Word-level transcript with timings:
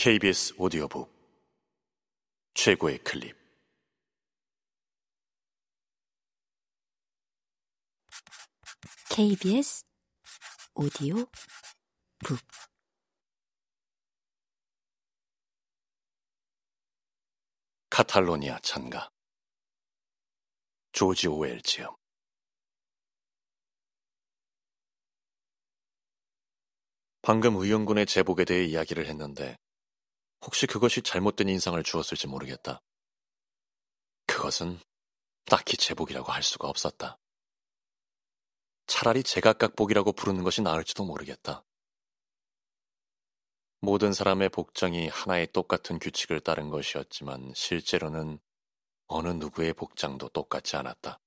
KBS 0.00 0.54
오디오북. 0.58 1.10
최고의 2.54 2.98
클립. 2.98 3.36
KBS 9.10 9.84
오디오 10.76 11.16
북. 12.24 12.38
카탈로니아 17.90 18.60
찬가. 18.60 19.10
조지 20.92 21.26
오웰 21.26 21.60
지음 21.62 21.88
방금 27.20 27.56
의용군의 27.56 28.06
제복에 28.06 28.44
대해 28.44 28.64
이야기를 28.64 29.06
했는데 29.06 29.58
혹시 30.42 30.66
그것이 30.66 31.02
잘못된 31.02 31.48
인상을 31.48 31.82
주었을지 31.82 32.26
모르겠다. 32.26 32.80
그것은 34.26 34.78
딱히 35.44 35.76
제복이라고 35.76 36.30
할 36.30 36.42
수가 36.42 36.68
없었다. 36.68 37.18
차라리 38.86 39.22
제각각복이라고 39.22 40.12
부르는 40.12 40.44
것이 40.44 40.62
나을지도 40.62 41.04
모르겠다. 41.04 41.64
모든 43.80 44.12
사람의 44.12 44.48
복장이 44.48 45.08
하나의 45.08 45.52
똑같은 45.52 45.98
규칙을 45.98 46.40
따른 46.40 46.68
것이었지만 46.68 47.52
실제로는 47.54 48.40
어느 49.06 49.28
누구의 49.28 49.72
복장도 49.74 50.30
똑같지 50.30 50.76
않았다. 50.76 51.20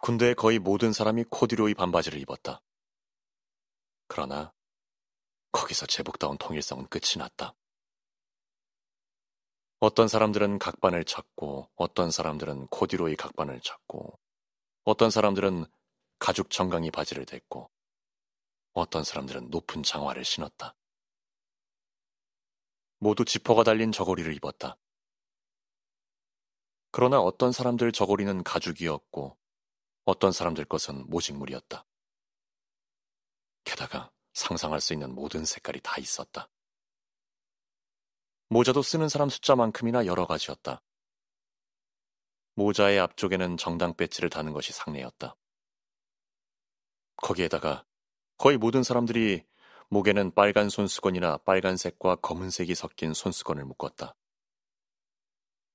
군대에 0.00 0.34
거의 0.34 0.58
모든 0.58 0.92
사람이 0.92 1.24
코듀로이 1.30 1.74
반바지를 1.74 2.18
입었다. 2.20 2.60
그러나 4.08 4.52
거기서 5.52 5.86
제복다운 5.86 6.38
통일성은 6.38 6.88
끝이 6.88 7.18
났다. 7.18 7.54
어떤 9.78 10.08
사람들은 10.08 10.58
각반을 10.58 11.04
찾고, 11.04 11.70
어떤 11.76 12.10
사람들은 12.10 12.68
코디로이 12.68 13.16
각반을 13.16 13.60
찾고, 13.60 14.18
어떤 14.84 15.10
사람들은 15.10 15.66
가죽 16.18 16.50
정강이 16.50 16.90
바지를 16.90 17.26
댔고, 17.26 17.70
어떤 18.72 19.04
사람들은 19.04 19.50
높은 19.50 19.82
장화를 19.82 20.24
신었다. 20.24 20.74
모두 22.98 23.24
지퍼가 23.24 23.64
달린 23.64 23.92
저고리를 23.92 24.32
입었다. 24.36 24.78
그러나 26.92 27.20
어떤 27.20 27.52
사람들 27.52 27.90
저고리는 27.92 28.44
가죽이었고, 28.44 29.36
어떤 30.04 30.32
사람들 30.32 30.64
것은 30.64 31.10
모직물이었다. 31.10 31.84
게다가 33.64 34.12
상상할 34.42 34.80
수 34.80 34.92
있는 34.92 35.14
모든 35.14 35.44
색깔이 35.44 35.80
다 35.82 35.96
있었다. 35.98 36.48
모자도 38.48 38.82
쓰는 38.82 39.08
사람 39.08 39.28
숫자만큼이나 39.28 40.04
여러 40.06 40.26
가지였다. 40.26 40.82
모자의 42.54 42.98
앞쪽에는 42.98 43.56
정당 43.56 43.94
배지를 43.94 44.28
다는 44.28 44.52
것이 44.52 44.72
상례였다. 44.72 45.36
거기에다가 47.16 47.86
거의 48.36 48.58
모든 48.58 48.82
사람들이 48.82 49.44
목에는 49.88 50.34
빨간 50.34 50.68
손수건이나 50.68 51.38
빨간색과 51.38 52.16
검은색이 52.16 52.74
섞인 52.74 53.14
손수건을 53.14 53.64
묶었다. 53.64 54.14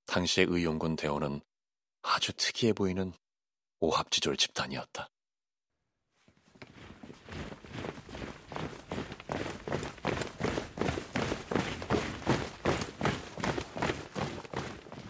당시의 0.05 0.47
의용군 0.49 0.95
대원은 0.95 1.41
아주 2.01 2.33
특이해 2.33 2.73
보이는 2.73 3.13
오합지졸 3.79 4.37
집단이었다. 4.37 5.09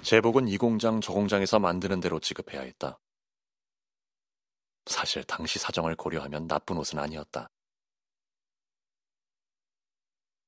제복은 0.08 0.48
이 0.48 0.58
공장 0.58 1.02
저 1.02 1.12
공장에서 1.12 1.60
만드는 1.60 2.00
대로 2.00 2.18
지급해야 2.22 2.62
했다. 2.62 2.98
사실 4.86 5.26
당시 5.26 5.60
사정을 5.60 5.98
고려하면 5.98 6.48
나쁜 6.48 6.78
옷은 6.78 6.98
아니었다. 6.98 7.50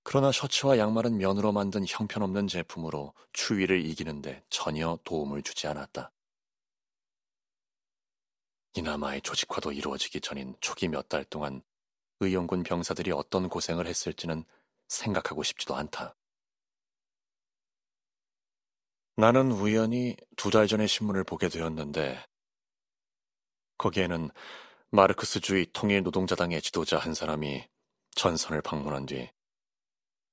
그러나 0.04 0.32
셔츠와 0.32 0.78
양말은 0.78 1.18
면으로 1.18 1.52
만든 1.52 1.84
형편없는 1.86 2.48
제품으로 2.48 3.14
추위를 3.34 3.86
이기는데 3.86 4.46
전혀 4.50 4.98
도움을 5.04 5.44
주지 5.44 5.68
않았다. 5.68 6.10
이나마의 8.76 9.22
조직화도 9.24 9.74
이루어지기 9.74 10.22
전인 10.22 10.56
초기 10.62 10.88
몇 10.88 11.10
달 11.10 11.26
동안 11.26 11.62
의용군 12.22 12.64
병사들이 12.64 13.12
어떤 13.12 13.50
고생을 13.50 13.88
했을지는 13.88 14.46
생각하고 14.88 15.44
싶지도 15.44 15.76
않다. 15.76 16.16
나는 19.20 19.52
우연히 19.52 20.16
두 20.38 20.50
달 20.50 20.66
전에 20.66 20.88
신문을 20.88 21.26
보게 21.26 21.50
되었는데 21.50 22.24
거기에는 23.78 24.30
마르크스주의 24.92 25.68
통일 25.74 26.04
노동자당의 26.04 26.62
지도자 26.62 26.98
한 26.98 27.14
사람이 27.14 27.68
전선을 28.12 28.62
방문한 28.62 29.08
뒤 29.08 29.30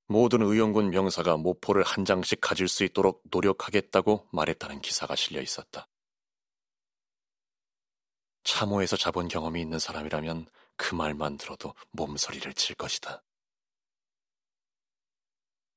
모든 0.07 0.41
의용군 0.43 0.91
명사가 0.91 1.37
모포를 1.37 1.83
한 1.83 2.05
장씩 2.05 2.41
가질 2.41 2.69
수 2.69 2.85
있도록 2.85 3.25
노력하겠다고 3.33 4.29
말했다는 4.31 4.81
기사가 4.83 5.17
실려 5.17 5.43
있었다. 5.43 5.89
참호에서 8.45 8.97
자본 8.97 9.27
경험이 9.27 9.63
있는 9.63 9.81
사람이라면 9.81 10.47
그 10.77 10.95
말만 10.95 11.39
들어도 11.39 11.75
몸서리를 11.91 12.55
칠 12.55 12.77
것이다. 12.77 13.26